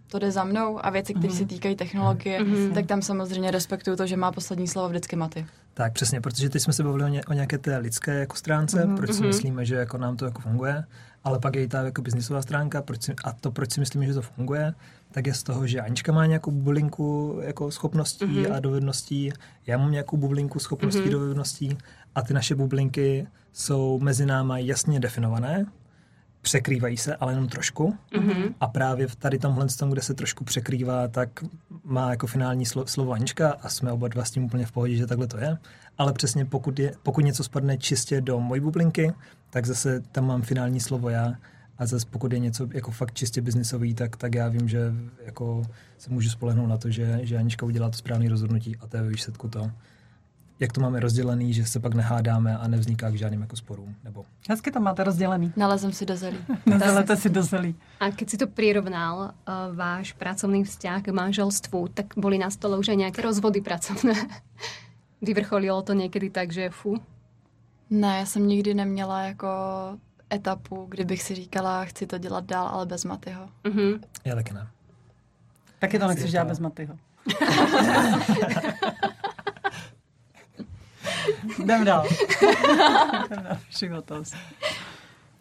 [0.08, 1.38] to jde za mnou a věci, které mm-hmm.
[1.38, 2.74] se týkají technologie, mm-hmm.
[2.74, 5.46] tak tam samozřejmě respektuju to, že má poslední slovo vždycky Maty.
[5.74, 8.86] Tak přesně, protože teď jsme se bavili o, ně, o nějaké té lidské jako stránce,
[8.86, 8.96] mm-hmm.
[8.96, 9.28] proč si mm-hmm.
[9.28, 10.84] myslíme, že jako nám to jako funguje,
[11.24, 14.06] ale pak je i ta jako biznisová stránka proč si, a to, proč si myslíme,
[14.06, 14.74] že to funguje,
[15.12, 18.56] tak je z toho, že Anička má nějakou bublinku jako schopností mm-hmm.
[18.56, 19.32] a dovedností,
[19.68, 21.12] já mám nějakou bublinku schopností mm-hmm.
[21.12, 21.78] dovedností
[22.16, 25.66] a ty naše bublinky jsou mezi náma jasně definované,
[26.48, 27.96] překrývají se, ale jenom trošku.
[28.14, 28.54] Mm-hmm.
[28.60, 31.30] A právě v tady tomhle tom, kde se trošku překrývá, tak
[31.84, 34.96] má jako finální slo- slovo Anička a jsme oba dva s tím úplně v pohodě,
[34.96, 35.58] že takhle to je.
[35.98, 39.14] Ale přesně pokud, je, pokud něco spadne čistě do mojí bublinky,
[39.50, 41.34] tak zase tam mám finální slovo já.
[41.78, 44.94] A zase pokud je něco jako fakt čistě biznisový, tak, tak já vím, že
[45.26, 45.64] jako
[45.98, 49.04] se můžu spolehnout na to, že, že Anička udělá to správné rozhodnutí a to je
[49.04, 49.72] výsledku to
[50.60, 53.96] jak to máme rozdělený, že se pak nehádáme a nevzniká k žádným jako sporům.
[54.04, 54.26] Nebo...
[54.50, 55.54] Hezky to máte rozdělený.
[55.56, 56.38] Nalezem si do zelí.
[56.66, 57.76] Nalezete si do zelí.
[58.00, 62.78] A keď si to prirovnal, uh, váš pracovný vzťah k manželstvu, tak boli na stole
[62.78, 64.14] už aj nejaké rozvody pracovné.
[65.22, 66.98] Vyvrcholilo to někdy tak, že fu?
[67.90, 69.48] Ne, já jsem nikdy neměla jako
[70.34, 73.50] etapu, kdybych si říkala, chci to dělat dál, ale bez Matyho.
[73.64, 74.00] Mm-hmm.
[74.26, 74.68] Já taky ne.
[75.80, 76.98] Taky to nechceš dělat bez Matyho.
[81.60, 82.04] Jdem dál.
[83.26, 83.58] Jdem dál.
[83.70, 84.36] Životost.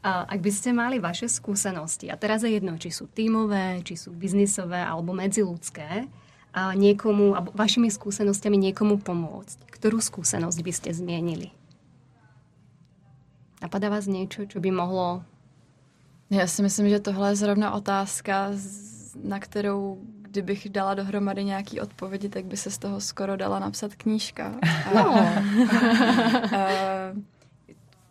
[0.06, 4.14] Ak by ste mali vaše skúsenosti, a teraz je jedno, či sú tímové, či sú
[4.14, 6.06] biznisové alebo medziludské,
[6.56, 11.52] a niekomu, a vašimi skúsenostiami niekomu pomôcť, ktorú skúsenosť by ste zmienili?
[13.60, 15.26] Napadá vás niečo, čo by mohlo...
[16.30, 18.50] Já si myslím, že tohle je zrovna otázka,
[19.22, 19.98] na kterou
[20.36, 24.54] kdybych dala dohromady nějaký odpovědi, tak by se z toho skoro dala napsat knížka.
[24.94, 25.32] No.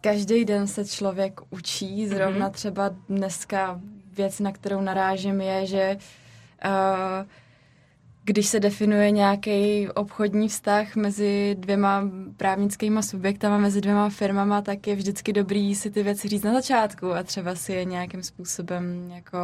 [0.01, 2.53] každý den se člověk učí, zrovna mhm.
[2.53, 3.81] třeba dneska
[4.17, 5.97] věc, na kterou narážím, je, že
[6.65, 7.27] uh,
[8.23, 14.95] když se definuje nějaký obchodní vztah mezi dvěma právnickými subjektama, mezi dvěma firmama, tak je
[14.95, 19.38] vždycky dobrý si ty věci říct na začátku a třeba si je nějakým způsobem jako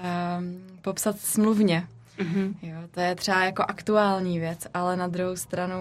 [0.00, 1.88] um, popsat smluvně.
[2.18, 2.54] Mm-hmm.
[2.62, 5.76] Jo, to je třeba jako aktuální věc, ale na druhou stranu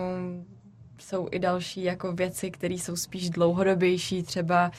[0.99, 4.71] jsou i další jako věci, které jsou spíš dlouhodobější, třeba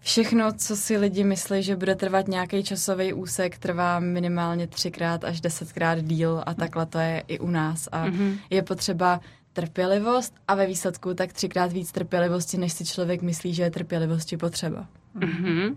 [0.00, 5.40] Všechno, co si lidi myslí, že bude trvat nějaký časový úsek, trvá minimálně třikrát až
[5.40, 7.88] desetkrát díl a takhle to je i u nás.
[7.92, 8.38] A mm-hmm.
[8.50, 9.20] je potřeba
[9.52, 14.36] trpělivost a ve výsledku tak třikrát víc trpělivosti, než si člověk myslí, že je trpělivosti
[14.36, 14.86] potřeba.
[15.16, 15.76] Mm-hmm.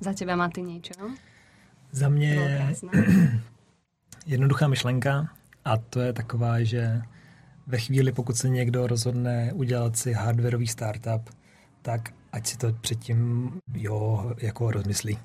[0.00, 1.10] Za tebe má ty něco?
[1.96, 2.74] Za mě je
[4.26, 5.28] jednoduchá myšlenka
[5.64, 7.02] a to je taková, že
[7.66, 11.30] ve chvíli, pokud se někdo rozhodne udělat si hardwareový startup,
[11.82, 15.18] tak ať si to předtím, jo, jako rozmyslí.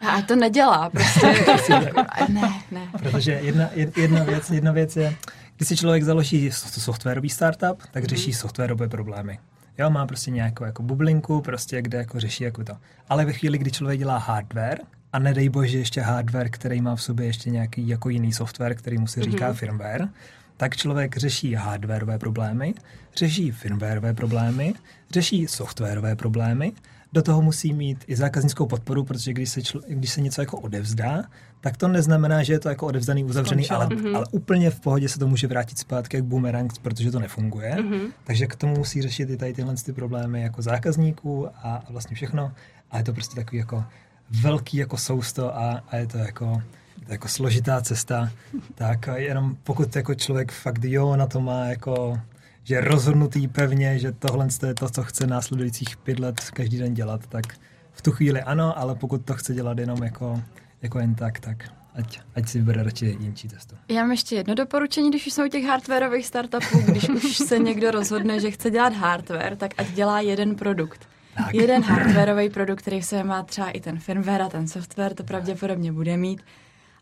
[0.08, 1.26] a to nedělá, prostě.
[2.28, 2.88] ne, ne.
[3.02, 5.16] Protože jedna, jedna, věc, jedna věc je,
[5.56, 8.34] když si člověk založí softwarový startup, tak řeší mm.
[8.34, 9.38] softwarové problémy.
[9.78, 12.76] Jo, má prostě nějakou jako bublinku, prostě kde jako řeší jako to.
[13.08, 14.78] Ale ve chvíli, kdy člověk dělá hardware,
[15.12, 18.98] a nedej bože ještě hardware, který má v sobě ještě nějaký jako jiný software, který
[18.98, 19.54] mu se říká mm-hmm.
[19.54, 20.08] firmware,
[20.56, 22.74] tak člověk řeší hardwareové problémy,
[23.16, 24.74] řeší firmwareové problémy,
[25.10, 26.72] řeší softwarové problémy
[27.12, 30.58] do toho musí mít i zákaznickou podporu, protože když se, člo, když se něco jako
[30.58, 31.24] odevzdá,
[31.60, 34.16] tak to neznamená, že je to jako odevzdaný, uzavřený, ale, mm-hmm.
[34.16, 37.74] ale úplně v pohodě se to může vrátit zpátky jak boomerang, protože to nefunguje.
[37.74, 38.12] Mm-hmm.
[38.24, 42.16] Takže k tomu musí řešit i tady tyhle ty problémy jako zákazníků a, a vlastně
[42.16, 42.52] všechno.
[42.90, 43.84] A je to prostě takový jako
[44.30, 46.62] velký jako sousto a, a je to jako
[47.08, 48.30] jako složitá cesta,
[48.74, 52.20] tak jenom pokud jako člověk fakt jo na to má jako
[52.64, 57.26] že rozhodnutý pevně, že tohle je to, co chce následujících pět let každý den dělat,
[57.26, 57.44] tak
[57.92, 60.42] v tu chvíli ano, ale pokud to chce dělat jenom jako,
[60.82, 61.56] jako jen tak, tak
[61.94, 63.76] ať, ať si vybere radši jinčí cestu.
[63.88, 67.90] Já mám ještě jedno doporučení, když už jsou těch hardwareových startupů, když už se někdo
[67.90, 71.08] rozhodne, že chce dělat hardware, tak ať dělá jeden produkt.
[71.36, 71.54] Tak.
[71.54, 75.92] Jeden hardwareový produkt, který se má třeba i ten firmware a ten software, to pravděpodobně
[75.92, 76.42] bude mít,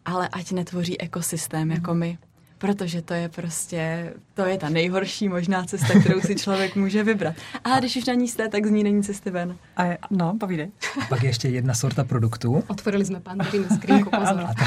[0.05, 2.19] ale ať netvoří ekosystém jako my
[2.59, 7.35] protože to je prostě, to je ta nejhorší možná cesta, kterou si člověk může vybrat.
[7.65, 9.57] A když už na ní jste, tak z ní není cesty ven.
[9.77, 10.71] A je, no, povídej.
[11.03, 12.65] A pak je ještě jedna sorta produktů.
[12.67, 14.41] Otvorili jsme pandořinu skrínku, pozor.
[14.41, 14.65] A to,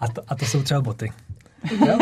[0.00, 1.12] a, to, a to jsou třeba boty.
[1.86, 1.98] Jo?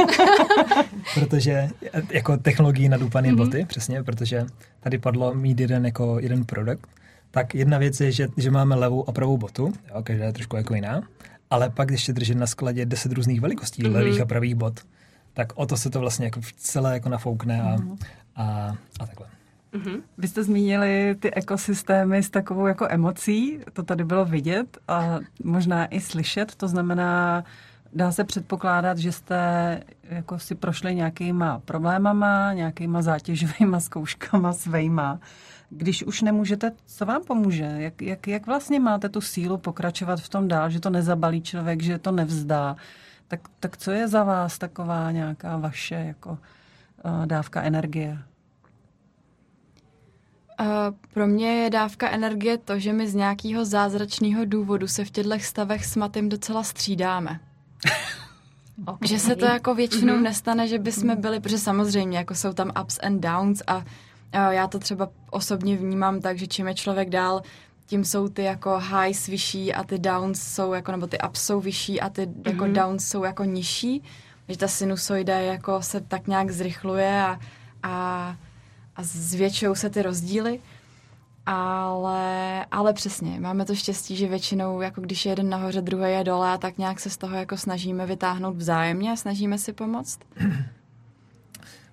[1.15, 1.69] protože
[2.11, 3.37] jako technologií nadúpaný mm-hmm.
[3.37, 4.47] boty, přesně, protože
[4.81, 6.89] tady padlo mít jeden jako jeden produkt,
[7.31, 10.57] tak jedna věc je, že, že máme levou a pravou botu, jo, každá je trošku
[10.57, 11.03] jako jiná,
[11.51, 13.95] ale pak ještě držet na skladě deset různých velikostí mm-hmm.
[13.95, 14.81] levých a pravých bot,
[15.35, 17.97] tak o to se to vlastně jako celé jako nafoukne a, mm-hmm.
[18.37, 19.27] a, a takhle.
[19.73, 20.01] Mm-hmm.
[20.19, 25.87] Vy jste zmínili ty ekosystémy s takovou jako emocí, to tady bylo vidět a možná
[25.87, 27.45] i slyšet, to znamená,
[27.97, 35.21] dá se předpokládat, že jste jako si prošli nějakýma problémama, nějakýma zátěžovými zkouškama svejma
[35.71, 37.65] když už nemůžete, co vám pomůže?
[37.65, 41.83] Jak, jak, jak vlastně máte tu sílu pokračovat v tom dál, že to nezabalí člověk,
[41.83, 42.77] že to nevzdá?
[43.29, 48.19] Tak, tak co je za vás taková nějaká vaše jako uh, dávka energie?
[50.61, 50.67] Uh,
[51.15, 55.39] pro mě je dávka energie to, že my z nějakého zázračného důvodu se v těchto
[55.39, 57.41] stavech s Matým docela střídáme.
[58.87, 59.09] okay.
[59.09, 60.23] Že se to jako většinou mm-hmm.
[60.23, 63.85] nestane, že by jsme byli, protože samozřejmě jako jsou tam ups and downs a
[64.51, 67.43] já to třeba osobně vnímám tak, že čím je člověk dál,
[67.87, 71.61] tím jsou ty jako highs vyšší a ty downs jsou jako, nebo ty ups jsou
[71.61, 72.51] vyšší a ty mm-hmm.
[72.51, 72.73] jako mhm.
[72.73, 74.03] downs jsou jako nižší.
[74.49, 77.41] Že ta sinusoida jako se tak nějak zrychluje a,
[77.83, 78.37] a,
[78.97, 80.61] a zvětšují se ty rozdíly.
[81.47, 86.25] Ale, ale přesně, máme to štěstí, že většinou, jako když je jeden nahoře, druhý je
[86.25, 90.19] dole a tak nějak se z toho jako snažíme vytáhnout vzájemně a snažíme si pomoct.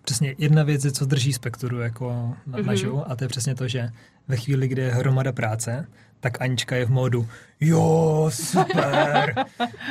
[0.03, 2.65] Přesně jedna věc je, co drží spektru jako na, mm-hmm.
[2.65, 3.89] na živu, a to je přesně to, že
[4.27, 5.87] ve chvíli, kdy je hromada práce,
[6.23, 7.27] tak Anička je v módu
[7.59, 9.35] jo, super,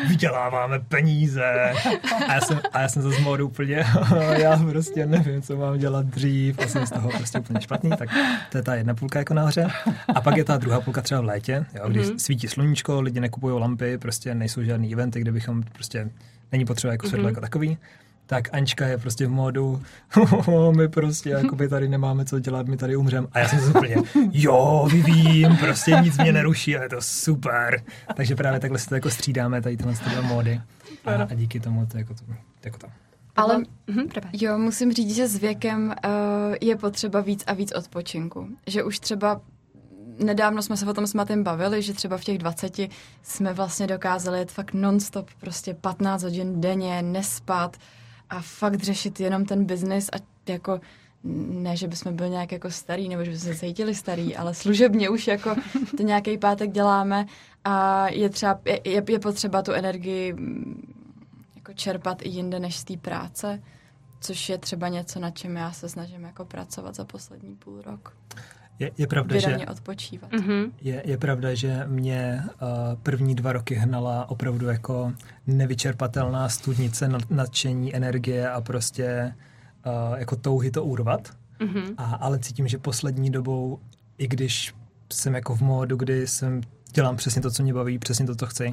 [0.09, 1.73] vyděláváme peníze.
[2.29, 3.85] A já jsem, a já jsem zase z módu úplně,
[4.33, 8.09] já prostě nevím, co mám dělat dřív, a jsem z toho prostě úplně špatný, tak
[8.51, 9.69] to je ta jedna půlka jako nahoře.
[10.15, 12.17] A pak je ta druhá půlka třeba v létě, jo, když mm-hmm.
[12.17, 16.11] svítí sluníčko, lidi nekupují lampy, prostě nejsou žádný eventy, kde bychom prostě
[16.53, 17.31] není potřeba jako světlo mm-hmm.
[17.31, 17.79] jako takový
[18.33, 19.83] tak Ančka je prostě v módu,
[20.77, 23.29] my prostě jakoby tady nemáme co dělat, my tady umřem.
[23.33, 23.97] A já jsem se úplně,
[24.33, 27.83] jo, vyvím, prostě nic mě neruší a je to super.
[28.17, 30.61] Takže právě takhle se to jako střídáme, tady tyhle ty módy.
[31.05, 32.25] A, a, díky tomu to jako to.
[32.65, 32.87] Jako to.
[33.37, 36.13] Ale mhm, jo, musím říct, že s věkem uh,
[36.61, 38.49] je potřeba víc a víc odpočinku.
[38.67, 39.41] Že už třeba
[40.19, 42.81] nedávno jsme se o tom s Matem bavili, že třeba v těch 20
[43.23, 47.77] jsme vlastně dokázali jet fakt non-stop, prostě 15 hodin denně, nespat,
[48.33, 50.17] a fakt řešit jenom ten biznis a
[50.53, 50.81] jako
[51.25, 55.11] ne, že bychom byli nějak jako starý, nebo že bychom se cítili starý, ale služebně
[55.11, 55.55] už jako
[55.97, 57.27] to nějaký pátek děláme
[57.65, 60.95] a je třeba, je, je potřeba tu energii mm,
[61.57, 63.63] jako čerpat i jinde než z té práce,
[64.21, 68.17] což je třeba něco, na čem já se snažím jako pracovat za poslední půl rok.
[68.79, 70.33] Je, je pravda, že odpočívat.
[70.33, 70.71] Mm-hmm.
[70.81, 72.69] Je, je pravda, že mě uh,
[73.03, 75.13] první dva roky hnala opravdu jako
[75.47, 79.35] nevyčerpatelná studnice nadšení, energie a prostě
[79.87, 81.29] uh, jako touhy to urvat.
[81.61, 81.95] Mm-hmm.
[81.97, 83.79] A, ale cítím, že poslední dobou,
[84.19, 84.75] i když
[85.13, 86.61] jsem jako v módu, kdy jsem
[86.93, 88.73] dělám přesně to, co mě baví, přesně to, co chci,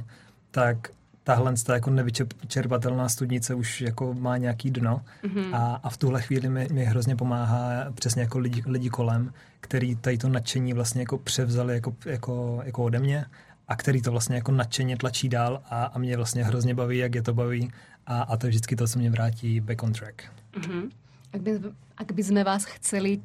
[0.52, 0.90] tak
[1.30, 5.56] tahle ta jako nevyčerpatelná studnice už jako má nějaký dno mm-hmm.
[5.56, 9.96] a, a v tuhle chvíli mi, mi hrozně pomáhá přesně jako lidi, lidi kolem, který
[9.96, 13.26] tady to nadšení vlastně jako převzali jako, jako, jako ode mě
[13.68, 17.16] a který to vlastně jako nadšeně tlačí dál a, a mě vlastně hrozně baví, jak
[17.16, 17.72] je to baví
[18.08, 20.24] a, a to je vždycky to, co mě vrátí back on track.
[20.58, 20.90] Mm-hmm.
[21.34, 21.52] Ak, by,
[21.98, 23.22] ak by sme vás chceli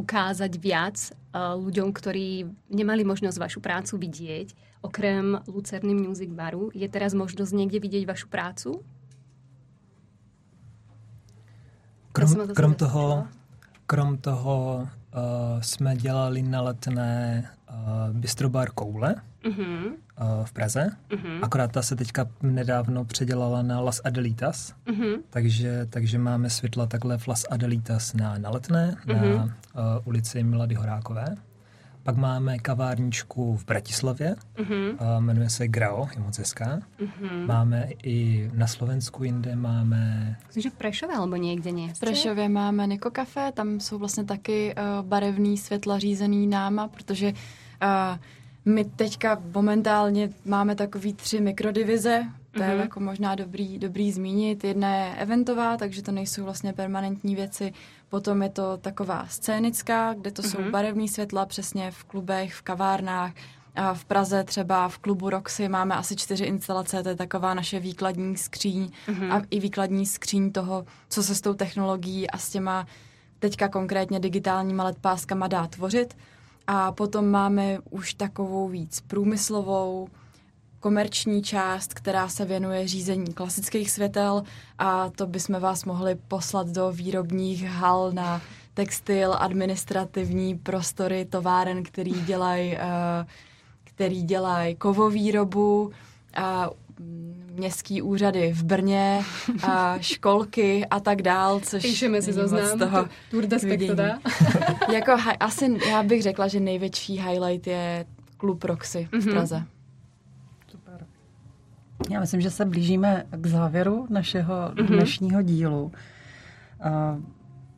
[0.00, 4.52] ukázať viac ľuďom, ktorí nemali možnosť vašu prácu vidieť,
[4.84, 8.84] okrem Lucerny Music Baru, je teraz možnosť niekde vidieť vašu prácu?
[12.12, 13.24] Krom, krom toho,
[13.88, 19.96] krom toho uh, jsme dělali na letné uh, Bistrobar Koule uh-huh.
[20.22, 20.90] Uh, v Praze.
[21.10, 21.38] Uh-huh.
[21.42, 25.20] Akorát ta se teďka nedávno předělala na Las Adelitas, uh-huh.
[25.30, 29.36] takže, takže máme světla takhle v Las Adelitas na, na Letné, uh-huh.
[29.36, 29.50] na uh,
[30.04, 31.34] ulici Milady Horákové.
[32.02, 34.90] Pak máme kavárničku v Bratislavě, uh-huh.
[34.92, 36.78] uh, jmenuje se Grao, je moc hezká.
[37.00, 37.46] Uh-huh.
[37.46, 40.36] Máme i na Slovensku jinde, máme...
[40.46, 41.94] Myslím, že v Prešově alebo někde nie.
[41.94, 47.32] V Prešově máme Niko Café, tam jsou vlastně taky uh, barevný světla řízený náma, protože
[47.32, 48.18] uh,
[48.64, 52.70] my teďka momentálně máme takový tři mikrodivize, to mm-hmm.
[52.70, 54.64] je jako možná dobrý, dobrý zmínit.
[54.64, 57.72] Jedna je eventová, takže to nejsou vlastně permanentní věci.
[58.08, 60.50] Potom je to taková scénická, kde to mm-hmm.
[60.50, 60.70] jsou mhm.
[60.70, 63.32] barevné světla přesně v klubech, v kavárnách.
[63.74, 67.80] A v Praze třeba v klubu Roxy máme asi čtyři instalace, to je taková naše
[67.80, 69.32] výkladní skříň mm-hmm.
[69.32, 72.86] a i výkladní skříň toho, co se s tou technologií a s těma
[73.38, 76.16] teďka konkrétně digitálníma letpáskama dá tvořit.
[76.66, 80.08] A potom máme už takovou víc průmyslovou,
[80.80, 84.42] komerční část, která se věnuje řízení klasických světel
[84.78, 88.42] a to bychom vás mohli poslat do výrobních hal na
[88.74, 92.80] textil, administrativní prostory továren, který dělají uh,
[93.94, 95.90] který dělají kovovýrobu.
[96.34, 96.70] A
[97.52, 99.22] městský úřady v Brně
[99.62, 104.18] a školky a tak dál, což Píšeme si zoznam, toho Tour de Spectoda.
[104.92, 109.30] jako, asi já bych řekla, že největší highlight je klub Roxy v mhm.
[109.30, 109.64] Praze.
[110.70, 111.06] Super.
[112.10, 114.86] Já myslím, že se blížíme k závěru našeho mm-hmm.
[114.86, 115.82] dnešního dílu.
[115.84, 117.22] Uh,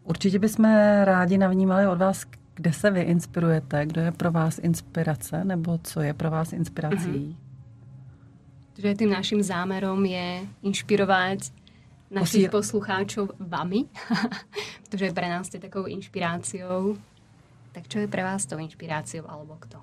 [0.05, 0.65] určitě bychom
[1.05, 6.01] rádi navnímali od vás, kde se vy inspirujete, kdo je pro vás inspirace, nebo co
[6.01, 6.97] je pro vás inspirací.
[6.97, 7.44] Mm-hmm
[8.79, 11.53] že tým naším zámerom je inšpirovať
[12.11, 12.51] našich Posíl...
[12.51, 13.85] poslucháčov vami,
[14.91, 16.99] protože pre nás ste takou inšpiráciou.
[17.75, 19.83] Tak čo je pre vás tou inšpiráciou alebo kto?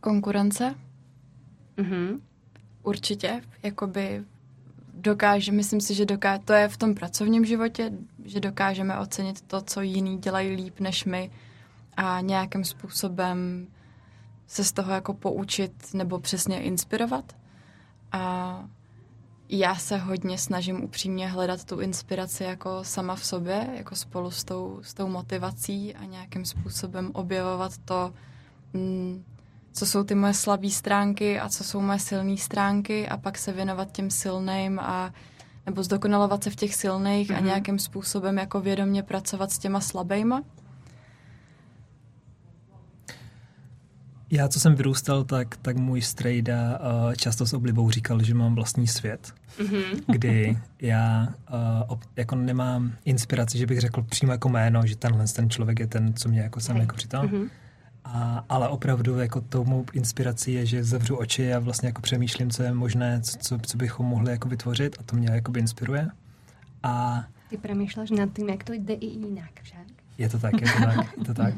[0.00, 0.74] Konkurence.
[1.76, 2.20] Mhm.
[2.82, 4.24] Určitě, jakoby
[4.94, 7.90] dokáže, myslím si, že dokáže, to je v tom pracovním životě,
[8.24, 11.30] že dokážeme ocenit to, co jiní dělají líp než my
[11.96, 13.66] a nějakým způsobem
[14.46, 17.24] se z toho jako poučit nebo přesně inspirovat.
[18.14, 18.64] A
[19.48, 24.44] já se hodně snažím upřímně hledat tu inspiraci jako sama v sobě, jako spolu s
[24.44, 28.14] tou, s tou motivací a nějakým způsobem objevovat to,
[28.72, 29.24] mm,
[29.72, 33.52] co jsou ty moje slabé stránky a co jsou moje silné stránky a pak se
[33.52, 35.12] věnovat těm silným a
[35.66, 37.36] nebo zdokonalovat se v těch silných mm-hmm.
[37.36, 37.46] a mhm.
[37.46, 40.42] nějakým způsobem jako vědomě pracovat s těma slabejma.
[44.34, 48.54] Já, co jsem vyrůstal, tak, tak můj strejda uh, často s oblibou říkal, že mám
[48.54, 50.02] vlastní svět, mm-hmm.
[50.06, 51.28] kdy já
[51.90, 55.86] uh, jako nemám inspiraci, že bych řekl přímo jako jméno, že tenhle ten člověk je
[55.86, 57.26] ten, co mě jako jsem jako přitom.
[57.26, 57.48] Mm-hmm.
[58.04, 62.50] A, ale opravdu jako tou mou inspirací je, že zavřu oči a vlastně jako přemýšlím,
[62.50, 66.08] co je možné, co, co, co bychom mohli jako vytvořit a to mě jako inspiruje.
[66.82, 69.83] A ty přemýšlíš nad tím, jak to jde i jinak však.
[70.18, 71.54] Je to tak, je to tak, je to tak.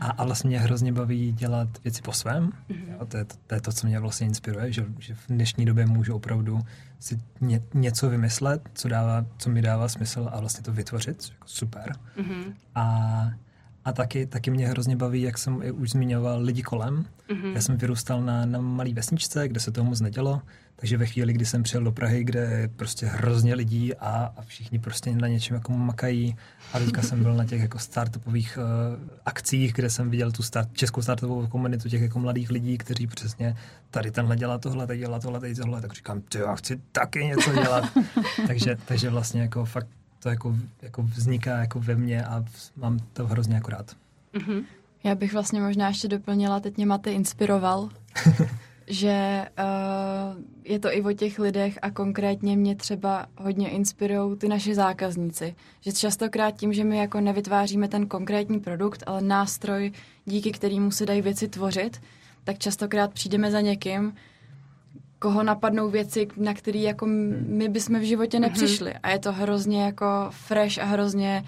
[0.00, 2.52] A, a vlastně mě hrozně baví dělat věci po svém.
[2.70, 2.92] Mm-hmm.
[2.92, 5.64] Jo, to, je to, to je to, co mě vlastně inspiruje, že, že v dnešní
[5.64, 6.60] době můžu opravdu
[6.98, 11.48] si ně, něco vymyslet, co, dává, co mi dává smysl a vlastně to vytvořit, jako
[11.48, 11.92] super.
[12.16, 12.52] Mm-hmm.
[12.74, 13.30] A
[13.88, 17.04] a taky, taky mě hrozně baví, jak jsem už zmiňoval, lidi kolem.
[17.28, 17.52] Mm-hmm.
[17.54, 20.42] Já jsem vyrůstal na, na malé vesničce, kde se toho moc nedělo,
[20.76, 24.42] takže ve chvíli, kdy jsem přijel do Prahy, kde je prostě hrozně lidí a, a
[24.42, 26.36] všichni prostě na něčem jako makají
[26.72, 30.68] a teďka jsem byl na těch jako startupových uh, akcích, kde jsem viděl tu start,
[30.72, 33.56] českou startupovou komunitu těch jako mladých lidí, kteří přesně
[33.90, 37.24] tady tenhle dělá tohle, tady dělá tohle, tady tohle, tak říkám, ty já chci taky
[37.24, 37.84] něco dělat.
[38.46, 42.44] takže, takže vlastně jako fakt to jako, jako vzniká jako ve mně a
[42.76, 43.96] mám to hrozně jako rád.
[44.34, 44.64] Mm-hmm.
[45.04, 47.88] Já bych vlastně možná ještě doplnila, teď mě Maty inspiroval,
[48.86, 54.48] že uh, je to i o těch lidech a konkrétně mě třeba hodně inspirují ty
[54.48, 55.54] naši zákazníci.
[55.80, 59.92] Že častokrát tím, že my jako nevytváříme ten konkrétní produkt, ale nástroj,
[60.24, 62.00] díky kterému se dají věci tvořit,
[62.44, 64.14] tak častokrát přijdeme za někým,
[65.18, 67.06] koho napadnou věci, na které jako
[67.46, 68.48] my bychom v životě mhm.
[68.48, 68.90] nepřišli.
[68.90, 69.00] Mm-hmm.
[69.02, 71.44] A je to hrozně jako fresh a hrozně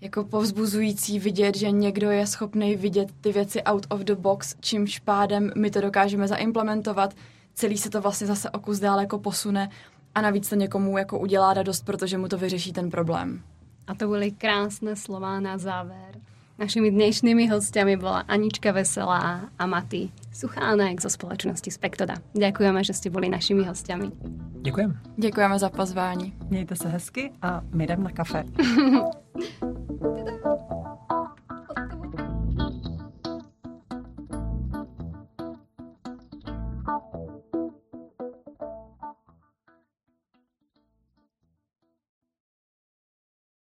[0.00, 4.98] jako povzbuzující vidět, že někdo je schopný vidět ty věci out of the box, čímž
[4.98, 7.14] pádem my to dokážeme zaimplementovat,
[7.54, 9.70] celý se to vlastně zase o kus dál jako posune
[10.14, 13.42] a navíc to někomu jako udělá radost, protože mu to vyřeší ten problém.
[13.86, 16.29] A to byly krásné slova na záver.
[16.60, 22.20] Našimi dnešnými hostiami bola Anička Veselá a Maty Suchánek zo společnosti Spektoda.
[22.36, 24.12] Ďakujeme, že ste boli našimi hostiami.
[24.60, 24.92] Ďakujem.
[25.16, 26.36] Ďakujeme za pozvání.
[26.52, 28.44] Mějte se hezky a my jdem na kafe.